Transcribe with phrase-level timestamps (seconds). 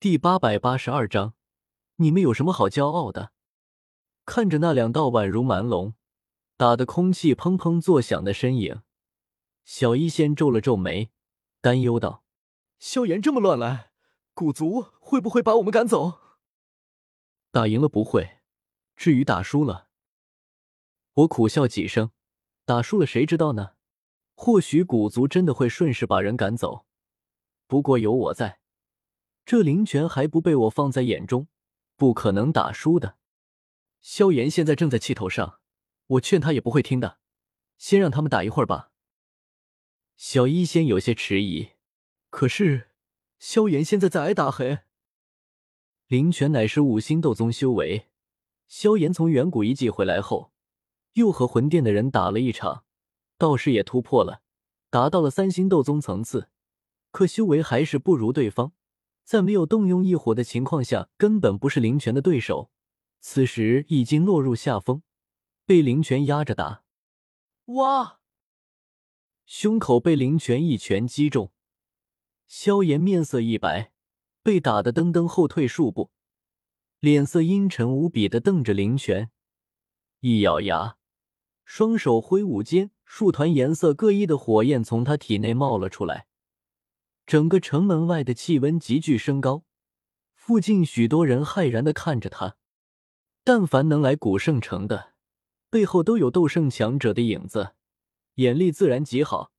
[0.00, 1.34] 第八百八十二章，
[1.96, 3.32] 你们有什么好骄傲的？
[4.24, 5.94] 看着那两道宛如蛮龙、
[6.56, 8.82] 打得空气砰砰作响的身影，
[9.64, 11.10] 小医仙皱了皱眉，
[11.60, 12.22] 担忧道
[12.78, 13.90] ：“萧炎这么乱来，
[14.34, 16.20] 古族会不会把我们赶走？
[17.50, 18.38] 打赢了不会，
[18.94, 19.88] 至于打输了，
[21.14, 22.12] 我苦笑几声。
[22.64, 23.72] 打输了谁知道呢？
[24.36, 26.86] 或许古族真的会顺势把人赶走。
[27.66, 28.60] 不过有我在。”
[29.48, 31.48] 这灵泉还不被我放在眼中，
[31.96, 33.16] 不可能打输的。
[34.02, 35.60] 萧炎现在正在气头上，
[36.06, 37.16] 我劝他也不会听的。
[37.78, 38.90] 先让他们打一会儿吧。
[40.18, 41.70] 小医仙有些迟疑，
[42.28, 42.90] 可是
[43.38, 44.80] 萧炎现在在挨打嘿。
[46.08, 48.08] 灵泉乃是五星斗宗修为，
[48.66, 50.52] 萧炎从远古遗迹回来后，
[51.14, 52.84] 又和魂殿的人打了一场，
[53.38, 54.42] 倒是也突破了，
[54.90, 56.50] 达到了三星斗宗层次，
[57.10, 58.74] 可修为还是不如对方。
[59.28, 62.70] 在没有动用异火的情况下，根本不是灵泉的对手。
[63.20, 65.02] 此时已经落入下风，
[65.66, 66.82] 被灵泉压着打。
[67.66, 68.20] 哇！
[69.44, 71.52] 胸口被灵泉一拳击中，
[72.46, 73.92] 萧炎面色一白，
[74.42, 76.10] 被打得噔噔后退数步，
[76.98, 79.30] 脸色阴沉无比的瞪着灵泉，
[80.20, 80.96] 一咬牙，
[81.66, 86.27] 双手挥舞间，数团颜色各异的火焰从他体内冒了出来。
[87.28, 89.62] 整个城门外的气温急剧升高，
[90.34, 92.56] 附近许多人骇然的看着他。
[93.44, 95.12] 但凡能来古圣城的，
[95.68, 97.74] 背后都有斗圣强者的影子，
[98.36, 99.52] 眼力自然极好，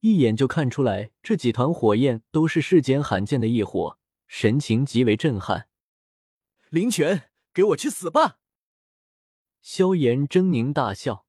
[0.00, 5.66] 一眼就看出来这几团火焰都是世间罕见的异火，神情极为震撼。
[6.68, 8.36] 林泉，给我去死吧！
[9.62, 11.24] 萧炎狰狞大笑，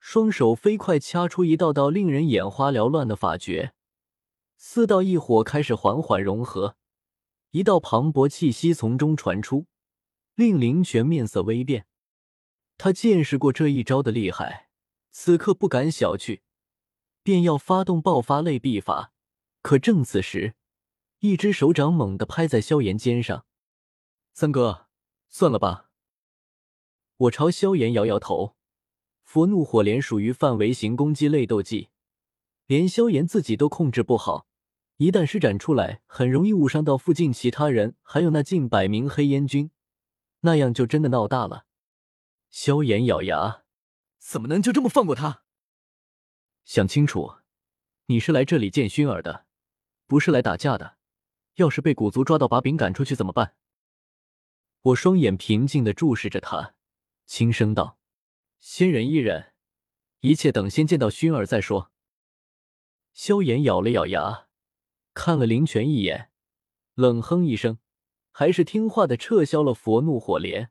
[0.00, 3.74] 双手飞快掐出一道道令人眼花缭乱的法诀。
[4.58, 6.76] 四道异火开始缓缓融合，
[7.50, 9.66] 一道磅礴气息从中传出，
[10.34, 11.86] 令灵泉面色微变。
[12.78, 14.70] 他见识过这一招的厉害，
[15.10, 16.40] 此刻不敢小觑，
[17.22, 19.12] 便要发动爆发类臂法。
[19.62, 20.54] 可正此时，
[21.20, 23.44] 一只手掌猛地拍在萧炎肩上
[24.32, 24.86] ：“三哥，
[25.28, 25.90] 算了吧。”
[27.16, 28.56] 我朝萧炎摇摇头
[29.24, 31.88] ：“佛怒火莲属于范围型攻击类斗技。”
[32.66, 34.45] 连萧炎自己都控制不好，
[34.98, 39.70] 一旦施展出来，很容易误伤到附近其他人，还有那近百名黑烟军，
[40.40, 41.66] 那样就真的闹大了。
[42.48, 43.64] 萧炎咬牙，
[44.18, 45.42] 怎么能就这么放过他？
[46.64, 47.36] 想清楚，
[48.06, 49.46] 你是来这里见薰儿的，
[50.06, 50.96] 不是来打架的。
[51.56, 53.54] 要是被古族抓到把柄赶出去怎么办？
[54.80, 56.74] 我双眼平静的注视着他，
[57.26, 57.98] 轻声道
[58.60, 59.52] ：“先忍一忍，
[60.20, 61.90] 一切等先见到薰儿再说。”
[63.12, 64.45] 萧炎咬了咬牙，
[65.16, 66.30] 看了林泉一眼，
[66.94, 67.78] 冷哼一声，
[68.30, 70.70] 还是听话的撤销了佛怒火莲。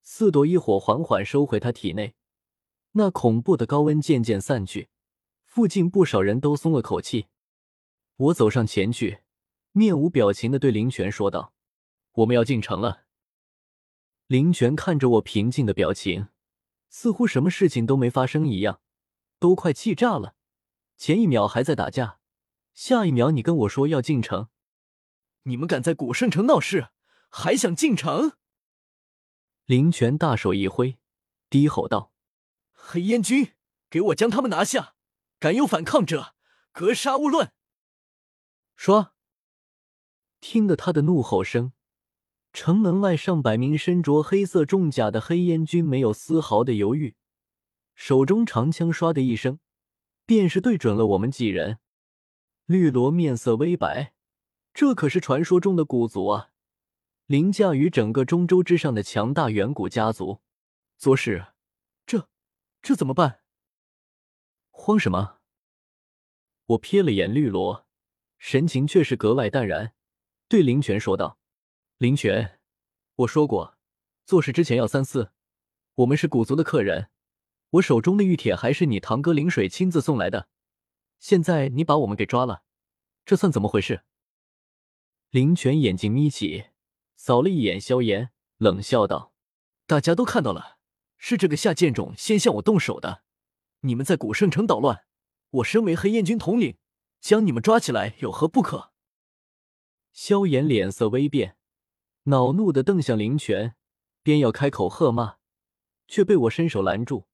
[0.00, 2.14] 四朵异火缓缓收回他体内，
[2.92, 4.90] 那恐怖的高温渐渐散去，
[5.44, 7.26] 附近不少人都松了口气。
[8.16, 9.22] 我走上前去，
[9.72, 11.52] 面无表情的对林泉说道
[12.14, 13.06] ：“我们要进城了。”
[14.28, 16.28] 林泉看着我平静的表情，
[16.88, 18.80] 似乎什么事情都没发生一样，
[19.40, 20.36] 都快气炸了。
[20.96, 22.19] 前一秒还在打架，
[22.72, 24.48] 下一秒你跟我说要进城，
[25.42, 26.88] 你们敢在古圣城闹事，
[27.28, 28.32] 还想进城？
[29.66, 30.98] 林泉大手一挥，
[31.48, 32.12] 低吼道
[32.72, 33.52] ：“黑烟军，
[33.88, 34.94] 给我将他们拿下！
[35.38, 36.34] 敢有反抗者，
[36.72, 37.52] 格杀勿论！”
[38.76, 39.14] 说，
[40.40, 41.72] 听得他的怒吼声，
[42.52, 47.14] 城门外上百名身着黑色重甲的黑烟军没有丝毫的犹豫，
[47.94, 49.60] 手中长枪唰的一声。
[50.26, 51.80] 便是对准了我们几人，
[52.70, 54.14] 绿萝面色微白，
[54.72, 56.50] 这可是传说中的古族啊，
[57.26, 60.40] 凌驾于整个中州之上的强大远古家族。
[60.96, 61.46] 左使，
[62.06, 62.28] 这
[62.80, 63.40] 这怎么办？
[64.70, 65.38] 慌什么？
[66.66, 67.88] 我瞥了眼绿萝，
[68.38, 69.92] 神情却是格外淡然，
[70.46, 71.40] 对林泉说道
[71.98, 72.60] ：“林泉，
[73.16, 73.78] 我说过，
[74.24, 75.32] 做事之前要三思。
[75.96, 77.10] 我们是古族的客人。”
[77.70, 80.48] 我手中的玉铁还是你堂哥林水亲自送来的，
[81.20, 82.62] 现在你把我们给抓了，
[83.26, 84.04] 这算怎么回事？
[85.28, 86.70] 林泉眼睛眯起，
[87.14, 89.34] 扫了一眼萧炎，冷笑道
[89.86, 90.78] ：“大家都看到了，
[91.18, 93.22] 是这个下贱种先向我动手的。
[93.80, 95.04] 你们在古圣城捣乱，
[95.50, 96.78] 我身为黑燕军统领，
[97.20, 98.92] 将你们抓起来有何不可？”
[100.12, 101.58] 萧炎脸色微变，
[102.24, 103.76] 恼怒的瞪向林泉，
[104.22, 105.36] 便要开口喝骂，
[106.08, 107.28] 却被我伸手拦住。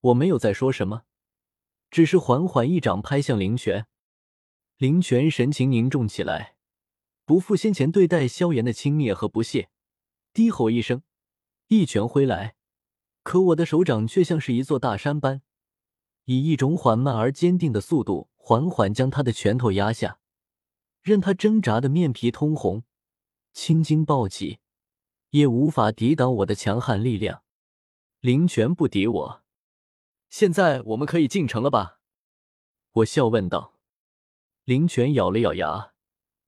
[0.00, 1.04] 我没有再说什么，
[1.92, 3.86] 只是缓缓一掌拍向林泉。
[4.78, 6.56] 林泉神情凝重起来，
[7.26, 9.68] 不复先前对待萧炎的轻蔑和不屑，
[10.32, 11.02] 低吼一声，
[11.68, 12.56] 一拳挥来。
[13.22, 15.42] 可我的手掌却像是一座大山般，
[16.24, 20.18] 以一种缓慢而坚定的速度，缓缓将他的拳头压下，
[21.02, 22.84] 任他挣扎的面皮通红，
[23.52, 24.60] 青筋暴起，
[25.28, 27.42] 也无法抵挡我的强悍力量。
[28.20, 29.41] 林泉不敌我，
[30.32, 32.00] 现在我们可以进城了吧？
[32.92, 33.74] 我笑问道。
[34.64, 35.92] 林泉咬了咬牙，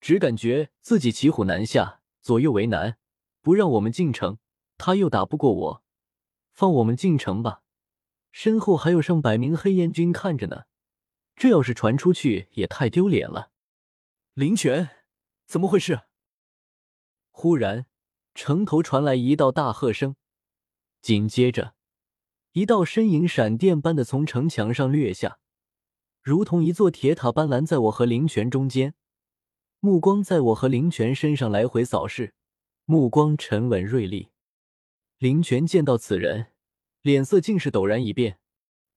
[0.00, 2.96] 只感觉自己骑虎难下，左右为难，
[3.42, 4.38] 不让我们进城，
[4.78, 5.84] 他又打不过我。
[6.50, 7.60] 放我们进城吧，
[8.32, 10.64] 身后还有上百名黑烟军看着呢。
[11.36, 13.50] 这要是传出去，也太丢脸了。
[14.32, 14.88] 林泉，
[15.44, 16.04] 怎么回事？
[17.30, 17.84] 忽然，
[18.34, 20.16] 城头传来一道大喝声，
[21.02, 21.74] 紧接着，
[22.54, 25.40] 一道身影闪电般的从城墙上掠下，
[26.22, 28.94] 如同一座铁塔般拦在我和林泉中间，
[29.80, 32.32] 目光在我和林泉身上来回扫视，
[32.84, 34.28] 目光沉稳锐利。
[35.18, 36.52] 林泉见到此人，
[37.02, 38.38] 脸色竟是陡然一变。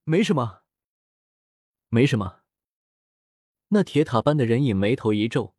[0.04, 0.60] 没什么，
[1.90, 2.42] 没什么。
[3.70, 5.56] 那铁塔般的人影眉头一皱，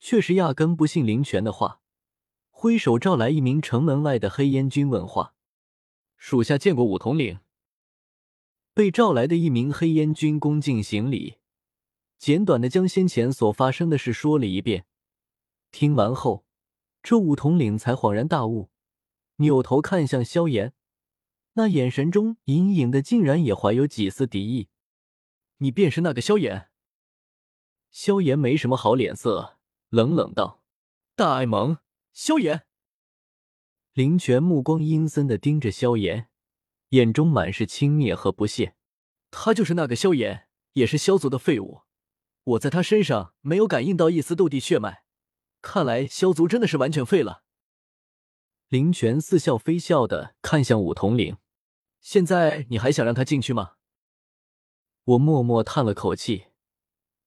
[0.00, 1.82] 却是压根不信林泉的话，
[2.50, 5.34] 挥手召来一名城门外的黑烟军问话
[6.18, 7.40] ：“属下见过武统领。”
[8.74, 11.38] 被召来的一名黑烟军恭敬行礼，
[12.18, 14.84] 简短的将先前所发生的事说了一遍。
[15.72, 16.44] 听完后，
[17.02, 18.70] 这武统领才恍然大悟。
[19.36, 20.74] 扭头看向萧炎，
[21.54, 24.68] 那眼神中隐隐的竟然也怀有几丝敌意。
[25.58, 26.68] 你便是那个萧炎？
[27.90, 30.62] 萧炎没什么好脸色，冷冷道
[31.16, 31.78] ：“大爱盟，
[32.12, 32.66] 萧炎。”
[33.98, 36.28] 林泉目光阴森的盯着萧炎，
[36.90, 38.76] 眼中满是轻蔑和不屑。
[39.32, 41.80] 他就是那个萧炎，也是萧族的废物。
[42.44, 45.02] 我在他身上没有感应到一丝斗帝血脉，
[45.60, 47.42] 看来萧族真的是完全废了。
[48.68, 51.38] 林泉似笑非笑的看向武统领
[52.00, 53.72] ：“现在你还想让他进去吗？”
[55.02, 56.44] 我默默叹了口气，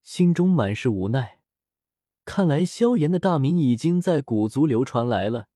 [0.04, 1.42] 心中满是无奈。
[2.24, 5.50] 看来萧炎的大名已经在古族流传来了，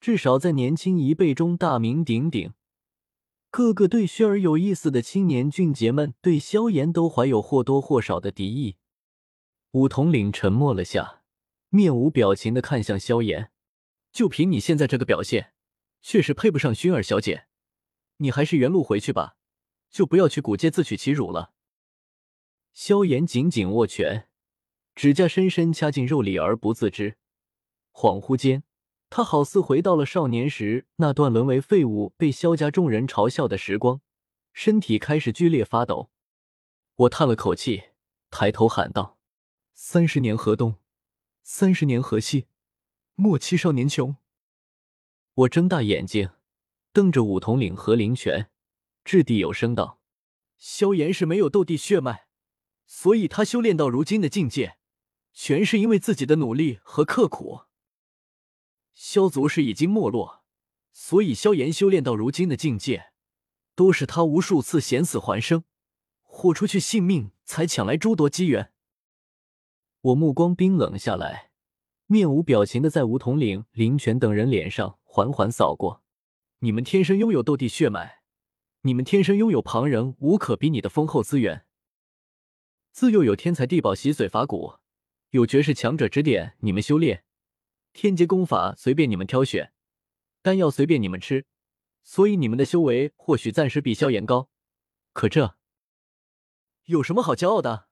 [0.00, 2.54] 至少在年轻一辈中大名鼎鼎。
[3.50, 8.76] 各个对虚而有意思的青年俊杰们对萧炎都怀有或多或少的敌意。
[9.72, 11.22] 武统领沉默了下，
[11.68, 13.50] 面无表情的看向萧炎。
[14.12, 15.52] 就凭你现在这个表现，
[16.02, 17.46] 确实配不上薰儿小姐。
[18.16, 19.36] 你还是原路回去吧，
[19.90, 21.52] 就不要去古界自取其辱了。
[22.72, 24.28] 萧炎紧紧握拳，
[24.94, 27.18] 指甲深深掐进肉里而不自知。
[27.92, 28.62] 恍惚间，
[29.10, 34.00] 他好似回到了少年时那段沦为废物、被萧家众人嘲笑的时光，
[34.52, 36.10] 身体开始剧烈发抖。
[36.94, 37.82] 我叹了口气，
[38.30, 39.18] 抬头喊道
[39.74, 40.76] ：“三十年河东，
[41.42, 42.46] 三十年河西。”
[43.16, 44.16] 莫欺少年穷。
[45.34, 46.30] 我睁大眼睛，
[46.92, 48.48] 瞪着武统领和林泉，
[49.04, 50.00] 掷地有声道
[50.56, 52.28] ：“萧炎是没有斗帝血脉，
[52.86, 54.76] 所以他修炼到如今的境界，
[55.32, 57.62] 全是因为自己的努力和刻苦。
[58.94, 60.44] 萧族是已经没落，
[60.92, 63.12] 所以萧炎修炼到如今的境界，
[63.74, 65.64] 都是他无数次险死还生，
[66.22, 68.72] 豁出去性命才抢来诸多机缘。”
[70.00, 71.50] 我目光冰冷下来。
[72.06, 76.02] 面无表情的在吴统领、林泉等人脸上缓缓扫过。
[76.58, 78.22] 你们天生拥有斗帝血脉，
[78.80, 81.66] 你们天生拥有旁人无可比拟的丰厚资源，
[82.90, 84.78] 自幼有天才地宝洗髓法骨，
[85.30, 87.22] 有绝世强者指点你们修炼，
[87.92, 89.72] 天劫功法随便你们挑选，
[90.42, 91.46] 丹药随便你们吃，
[92.02, 94.48] 所以你们的修为或许暂时比萧炎高。
[95.12, 95.56] 可这
[96.84, 97.89] 有什么好骄傲的？